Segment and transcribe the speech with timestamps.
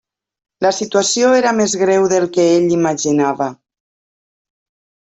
[0.65, 3.51] La situació era més greu del que ell imaginava.